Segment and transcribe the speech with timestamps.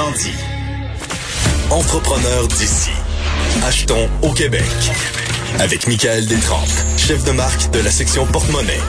[0.00, 0.40] Autrement
[1.70, 2.90] entrepreneur d'ici.
[3.64, 4.64] Achetons au Québec.
[5.58, 8.80] Avec Michael Détrempe, chef de marque de la section porte-monnaie.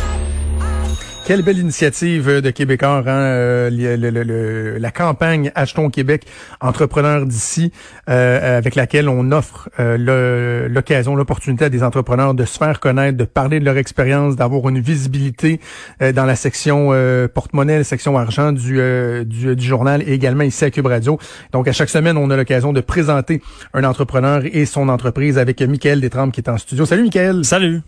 [1.23, 6.26] Quelle belle initiative de Québécois, hein, euh, la campagne Achetons Québec,
[6.60, 7.72] entrepreneurs d'ici,
[8.10, 13.18] euh, avec laquelle on offre euh, l'occasion, l'opportunité à des entrepreneurs de se faire connaître,
[13.18, 15.60] de parler de leur expérience, d'avoir une visibilité
[15.99, 16.90] dans la section
[17.34, 18.81] porte-monnaie, la section argent du,
[19.26, 21.20] du, du, journal et également ici à Cube Radio.
[21.52, 23.42] Donc à chaque semaine, on a l'occasion de présenter
[23.73, 26.86] un entrepreneur et son entreprise avec Michael Détrempe qui est en studio.
[26.86, 27.45] Salut Michael.
[27.45, 27.81] Salut.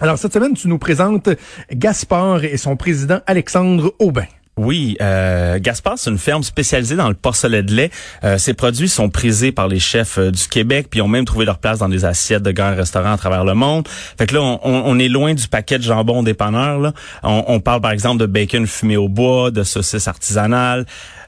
[0.00, 1.28] Alors, cette semaine, tu nous présentes
[1.72, 4.26] Gaspard et son président Alexandre Aubin.
[4.56, 7.90] Oui, euh, Gaspard, c'est une ferme spécialisée dans le porcelet de lait.
[8.24, 11.44] Euh, ses produits sont prisés par les chefs euh, du Québec, puis ont même trouvé
[11.44, 13.86] leur place dans des assiettes de grands restaurants à travers le monde.
[14.18, 16.80] Fait que là, on, est loin du paquet de jambon dépanneur.
[16.80, 16.92] Là.
[17.22, 20.86] On, on, parle par exemple de bacon fumé au bois, de saucisses artisanales.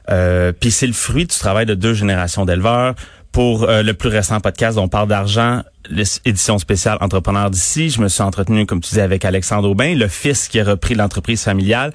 [0.09, 2.95] Euh, puis c'est le fruit du travail de deux générations d'éleveurs
[3.31, 5.61] pour euh, le plus récent podcast on parle d'argent,
[5.91, 7.89] l'édition spéciale Entrepreneur d'ici.
[7.89, 10.95] Je me suis entretenu, comme tu dis, avec Alexandre Aubin, le fils qui a repris
[10.95, 11.93] l'entreprise familiale.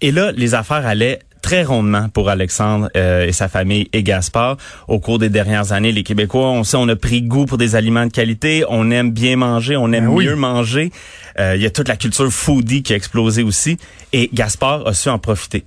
[0.00, 4.56] Et là, les affaires allaient très rondement pour Alexandre euh, et sa famille et Gaspard.
[4.88, 7.74] Au cours des dernières années, les Québécois, on sait, on a pris goût pour des
[7.74, 10.92] aliments de qualité, on aime bien manger, on aime ben mieux manger.
[11.38, 13.76] Euh, il y a toute la culture foodie qui a explosé aussi
[14.12, 15.64] et Gaspard a su en profiter.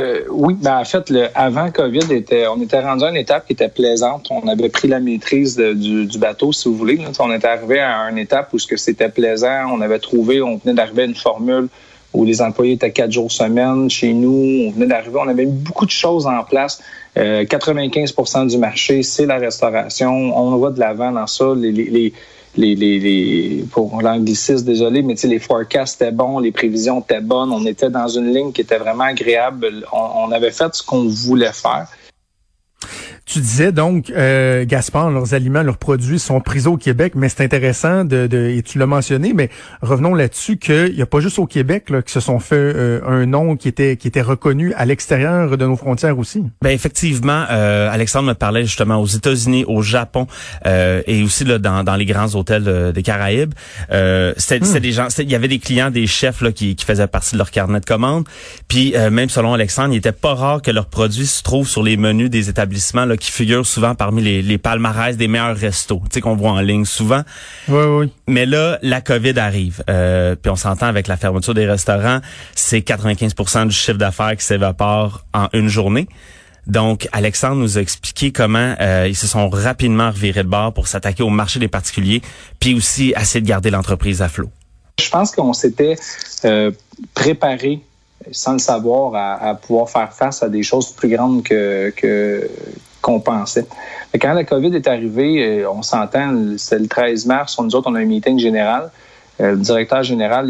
[0.00, 3.46] Euh, oui, ben en fait, le, avant COVID, était, on était rendu à une étape
[3.46, 4.28] qui était plaisante.
[4.30, 6.98] On avait pris la maîtrise du, bateau, si vous voulez.
[7.18, 9.70] On était arrivé à une étape où ce que c'était plaisant.
[9.70, 11.68] On avait trouvé, on venait d'arriver à une formule
[12.14, 14.66] où les employés étaient quatre jours semaine chez nous.
[14.66, 16.80] On venait d'arriver, on avait beaucoup de choses en place.
[17.16, 20.10] 95% euh, du marché, c'est la restauration.
[20.36, 21.52] On va de l'avant dans ça.
[21.54, 22.12] les, les,
[22.56, 27.50] les, les pour l'anglicisme, désolé, mais les forecasts étaient bons, les prévisions étaient bonnes.
[27.50, 29.86] On était dans une ligne qui était vraiment agréable.
[29.92, 31.86] On avait fait ce qu'on voulait faire.
[33.32, 37.42] Tu disais donc, euh, Gaspard, leurs aliments, leurs produits sont pris au Québec, mais c'est
[37.42, 39.48] intéressant de, de, et tu l'as mentionné, mais
[39.80, 43.00] revenons là-dessus qu'il n'y a pas juste au Québec là, que se sont fait euh,
[43.06, 46.44] un nom qui était qui était reconnu à l'extérieur de nos frontières aussi.
[46.60, 50.26] Ben effectivement, euh, Alexandre me parlait justement aux États-Unis, au Japon
[50.66, 53.54] euh, et aussi là dans, dans les grands hôtels des Caraïbes.
[54.36, 54.78] c'était hmm.
[54.78, 57.38] des gens, il y avait des clients, des chefs là qui, qui faisaient partie de
[57.38, 58.28] leur carnet de commandes.
[58.68, 61.96] Puis même selon Alexandre, il était pas rare que leurs produits se trouvent sur les
[61.96, 66.20] menus des établissements qui figurent souvent parmi les, les palmarès des meilleurs restos, tu sais
[66.20, 67.22] qu'on voit en ligne souvent.
[67.68, 68.12] Oui, oui.
[68.26, 72.18] Mais là, la COVID arrive, euh, puis on s'entend avec la fermeture des restaurants,
[72.56, 76.08] c'est 95% du chiffre d'affaires qui s'évapore en une journée.
[76.66, 80.88] Donc, Alexandre nous a expliqué comment euh, ils se sont rapidement revirés de bord pour
[80.88, 82.22] s'attaquer au marché des particuliers,
[82.58, 84.50] puis aussi essayer de garder l'entreprise à flot.
[85.00, 85.94] Je pense qu'on s'était
[86.44, 86.72] euh,
[87.14, 87.80] préparé
[88.32, 92.48] sans le savoir à, à, pouvoir faire face à des choses plus grandes que, que
[93.02, 93.66] qu'on pensait.
[94.18, 97.94] quand la COVID est arrivée, euh, on s'entend, c'est le 13 mars, nous autres, on
[97.94, 98.90] a un meeting général.
[99.40, 100.46] Euh, le directeur général,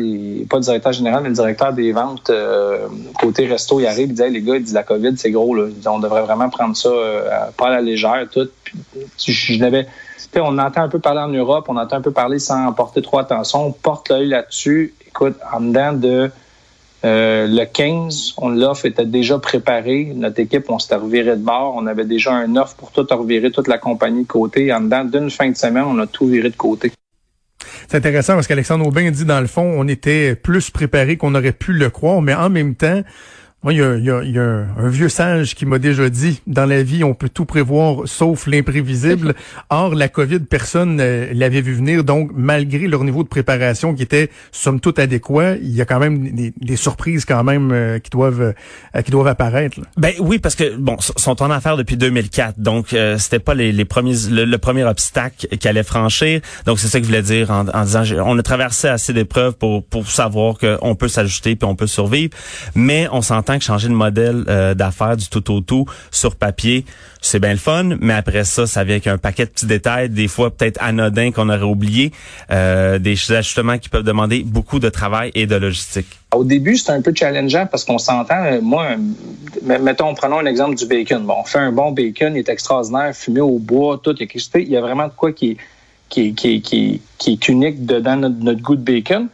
[0.51, 4.15] pas le directeur général, mais le directeur des ventes euh, côté resto, il arrive, il
[4.15, 5.69] dit les gars, il dit la COVID, c'est gros, là.
[5.87, 6.91] on devrait vraiment prendre ça
[7.57, 8.49] pas à la légère, tout.
[9.19, 9.87] je, n'avais
[10.41, 13.19] on entend un peu parler en Europe, on entend un peu parler sans porter trop
[13.19, 14.95] attention, on porte l'œil là-dessus.
[15.07, 16.31] Écoute, en dedans de
[17.05, 20.13] euh, le 15, on l'offre était déjà préparé.
[20.15, 21.75] Notre équipe, on s'était reviré de bord.
[21.77, 24.73] On avait déjà un offre pour tout revirer, toute la compagnie de côté.
[24.73, 26.93] En dedans d'une fin de semaine, on a tout viré de côté.
[27.89, 31.53] C'est intéressant parce qu'Alexandre Aubin dit, dans le fond, on était plus préparé qu'on aurait
[31.53, 33.03] pu le croire, mais en même temps,
[33.63, 37.15] moi, il y a, un, vieux sage qui m'a déjà dit, dans la vie, on
[37.15, 39.35] peut tout prévoir sauf l'imprévisible.
[39.71, 42.03] Or, la COVID, personne ne l'avait vu venir.
[42.03, 46.01] Donc, malgré leur niveau de préparation qui était somme toute adéquat, il y a quand
[46.01, 48.55] même des, surprises quand même euh, qui doivent
[48.97, 49.79] euh, qui doivent apparaître.
[49.97, 53.85] Ben oui, parce que bon, sont en affaires depuis 2004, donc euh, c'était pas les,
[53.85, 56.41] premiers le, premier obstacle qu'ils allaient franchir.
[56.67, 59.55] Donc c'est ça que je voulais dire en, en disant, on a traversé assez d'épreuves
[59.55, 62.31] pour pour savoir qu'on peut s'ajuster puis on peut survivre,
[62.75, 66.85] mais on s'entend que changer de modèle euh, d'affaires du tout au tout sur papier,
[67.21, 70.11] c'est bien le fun, mais après ça, ça vient avec un paquet de petits détails,
[70.11, 72.13] des fois peut-être anodins qu'on aurait oublié,
[72.51, 76.07] euh, des ajustements qui peuvent demander beaucoup de travail et de logistique.
[76.35, 78.45] Au début, c'est un peu challengeant parce qu'on s'entend.
[78.45, 78.97] Euh, moi,
[79.63, 81.25] mettons, prenons un exemple du bacon.
[81.25, 84.15] Bon, on fait un bon bacon, il est extraordinaire, fumé au bois, tout.
[84.19, 85.59] Il y a, il y a vraiment de quoi qui
[86.13, 89.29] qui, qui, qui, qui est unique dedans notre, notre goût de bacon.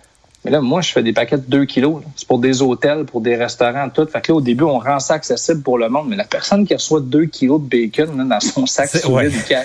[0.49, 2.01] Mais là, moi, je fais des paquets de 2 kilos.
[2.17, 4.07] C'est pour des hôtels, pour des restaurants, tout.
[4.07, 6.09] Fait que là, au début, on rend ça accessible pour le monde.
[6.09, 8.89] Mais la personne qui reçoit 2 kilos de bacon dans son sac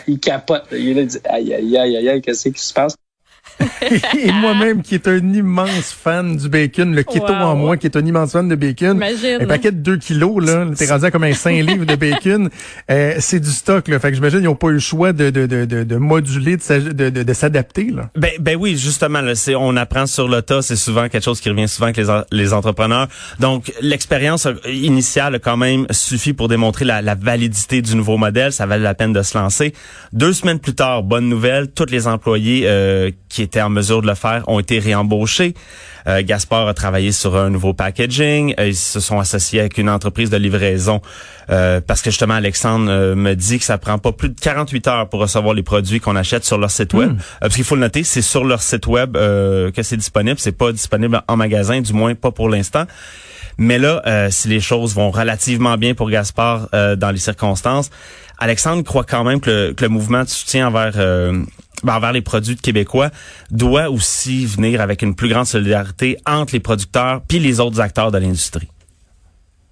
[0.08, 0.66] il, capote.
[0.74, 2.98] Il dit, aïe, aïe, aïe, aïe, aïe, qu'est-ce qui se passe?
[3.82, 7.96] Et moi-même, qui est un immense fan du bacon, le keto en moi, qui est
[7.96, 8.98] un immense fan de bacon.
[8.98, 9.42] Imagine.
[9.42, 10.66] Un paquet de 2 kilos, là.
[10.76, 12.50] T'es rendu à comme un 5 livres de bacon.
[12.90, 14.00] Euh, c'est du stock, là.
[14.00, 16.58] Fait que j'imagine qu'ils n'ont pas eu le choix de, de, de, de, de moduler,
[16.58, 18.10] de, de, de, de s'adapter, là.
[18.16, 20.62] Ben, ben oui, justement, là, c'est, on apprend sur le tas.
[20.62, 23.08] C'est souvent quelque chose qui revient souvent avec les, les entrepreneurs.
[23.40, 28.52] Donc, l'expérience initiale a quand même suffi pour démontrer la, la validité du nouveau modèle.
[28.52, 29.74] Ça valait la peine de se lancer.
[30.12, 34.08] Deux semaines plus tard, bonne nouvelle, tous les employés euh, qui étaient en mesure de
[34.08, 35.56] le faire ont été réembauchés.
[36.08, 38.54] Euh, Gaspard a travaillé sur un nouveau packaging.
[38.60, 41.02] Euh, ils se sont associés avec une entreprise de livraison
[41.50, 44.88] euh, parce que justement Alexandre euh, me dit que ça prend pas plus de 48
[44.88, 47.14] heures pour recevoir les produits qu'on achète sur leur site web.
[47.14, 47.18] Hmm.
[47.42, 50.40] parce qu'il faut le noter, c'est sur leur site web que c'est disponible.
[50.40, 52.86] C'est pas disponible en magasin, du moins pas pour l'instant.
[53.58, 57.90] Mais là, si les choses vont relativement bien pour Gaspard dans les circonstances,
[58.40, 60.94] Alexandre croit quand même que le, que le mouvement de soutien envers
[61.92, 63.10] envers les produits québécois
[63.52, 68.12] doit aussi venir avec une plus grande solidarité entre les producteurs puis les autres acteurs
[68.12, 68.70] de l'industrie.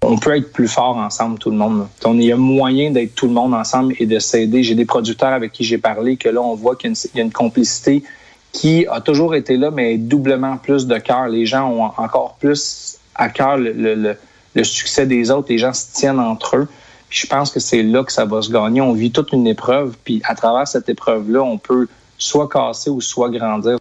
[0.04, 1.86] On peut être plus fort ensemble, tout le monde.
[2.06, 4.64] Il y a moyen d'être tout le monde ensemble et de s'aider.
[4.64, 7.32] J'ai des producteurs avec qui j'ai parlé que là, on voit qu'il y, a une
[7.32, 8.02] complicité
[8.50, 11.28] qui a toujours été là, mais doublement plus de cœur.
[11.28, 14.16] Les gens ont encore plus à cœur le, le,
[14.54, 15.46] le, succès des autres.
[15.50, 16.68] Les gens se tiennent entre eux.
[17.08, 18.80] Puis je pense que c'est là que ça va se gagner.
[18.80, 21.86] On vit toute une épreuve, puis à travers cette épreuve-là, on peut
[22.22, 23.78] soit casser ou soit grandir.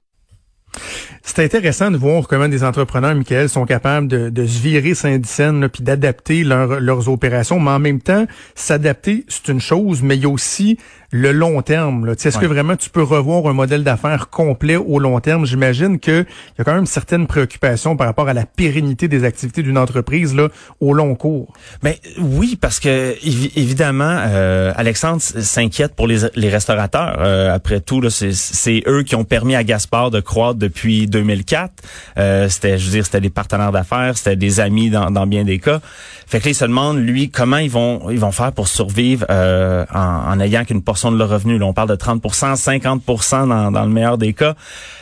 [1.24, 5.70] C'est intéressant de voir comment des entrepreneurs, Michael, sont capables de, de se virer Saint-Dicenne
[5.70, 10.26] puis d'adapter leurs opérations, mais en même temps, s'adapter, c'est une chose, mais il y
[10.26, 10.78] a aussi
[11.12, 12.10] le long terme.
[12.10, 15.46] Est-ce que vraiment tu peux revoir un modèle d'affaires complet au long terme?
[15.46, 16.26] J'imagine qu'il
[16.58, 20.34] y a quand même certaines préoccupations par rapport à la pérennité des activités d'une entreprise
[20.34, 20.48] là,
[20.80, 21.54] au long cours.
[21.84, 27.18] Ben oui, parce que évidemment, euh, Alexandre s'inquiète pour les, les restaurateurs.
[27.20, 31.72] Euh, après tout, c'est eux qui ont permis à Gaspard de croître depuis 2004.
[32.18, 35.44] Euh, c'était, je veux dire, c'était des partenaires d'affaires, c'était des amis dans, dans, bien
[35.44, 35.82] des cas.
[36.26, 39.26] Fait que là, il se demande, lui, comment ils vont ils vont faire pour survivre
[39.30, 41.58] en, en ayant qu'une portion de leur revenu.
[41.58, 43.02] Là, on parle de 30% 50
[43.48, 44.56] dans, dans le meilleur des cas.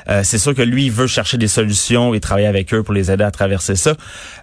[0.07, 2.93] Euh, c'est sûr que lui, il veut chercher des solutions et travailler avec eux pour
[2.93, 3.95] les aider à traverser ça.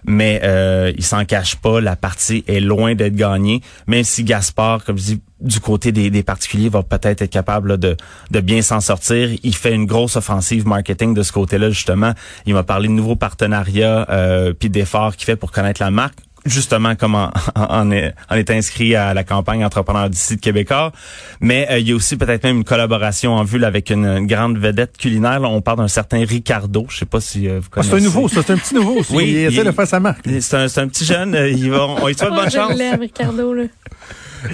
[0.05, 3.61] Mais euh, il s'en cache pas, la partie est loin d'être gagnée.
[3.87, 7.95] Même si Gaspard, comme je dis, du côté des, particuliers, va peut-être être capable de,
[8.31, 9.29] de bien s'en sortir.
[9.43, 12.13] Il fait une grosse offensive marketing de ce côté-là, justement.
[12.45, 16.26] Il m'a parlé de nouveaux partenariats euh, puis d'efforts qu'il fait pour connaître la marque
[16.49, 17.15] justement comme
[17.55, 20.91] on, est, est, inscrit à la campagne Entrepreneur d'ici de Québécois.
[21.39, 24.57] Mais euh, il y a aussi peut-être même une collaboration en vue avec une, grande
[24.57, 25.41] vedette culinaire.
[25.43, 26.85] on parle d'un certain Ricardo.
[26.89, 27.93] Je sais pas si euh, vous connaissez.
[27.93, 29.01] Ah, c'est un nouveau, c'est un petit nouveau.
[29.09, 30.27] Oui, il, essaie de faire sa marque.
[30.41, 31.33] C'est un, un, petit jeune.
[31.33, 32.73] Euh, il va, on, il souhaite bonne chance.
[32.99, 33.63] Ricardo, là.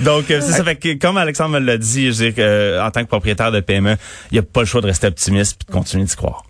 [0.04, 0.64] Donc, c'est ça.
[0.64, 3.96] Fait que, comme Alexandre me l'a dit, je dis en tant que propriétaire de PME,
[4.32, 6.44] il n'y a pas le choix de rester optimiste et de continuer d'y croire.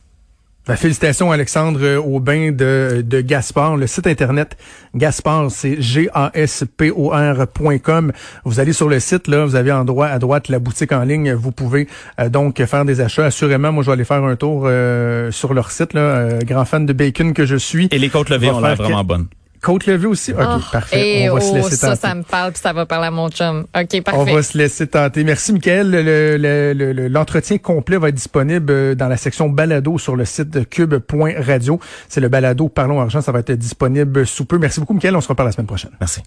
[0.66, 3.76] Ben, félicitations Alexandre Aubin de, de Gaspard.
[3.76, 4.56] Le site internet
[4.96, 6.54] Gaspard, c'est G-A-S-P-O-R.com.
[8.46, 11.04] Vous allez sur le site, là, vous avez en droit à droite la boutique en
[11.04, 11.34] ligne.
[11.34, 11.90] Vous pouvez
[12.22, 13.26] euh, donc faire des achats.
[13.26, 15.94] Assurément, moi je vais aller faire un tour euh, sur leur site.
[15.94, 17.90] Là, euh, grand fan de bacon que je suis.
[17.92, 19.28] Et les côtes levées ont l'air vraiment bonnes.
[19.64, 20.34] Côte levée aussi?
[20.34, 21.30] OK, oh, parfait.
[21.30, 23.62] On va se laisser ça, ça me parle, puis ça va parler à mon chum.
[23.62, 24.20] OK, parfait.
[24.20, 25.24] On va se laisser tenter.
[25.24, 25.90] Merci, Michael.
[27.10, 31.80] L'entretien complet va être disponible euh, dans la section balado sur le site cube.radio.
[32.10, 33.22] C'est le balado Parlons Argent.
[33.22, 34.58] Ça va être disponible sous peu.
[34.58, 35.16] Merci beaucoup, Michael.
[35.16, 35.92] On se reparle la semaine prochaine.
[35.98, 36.22] Merci.